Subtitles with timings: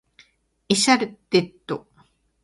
[0.67, 1.87] エシャレット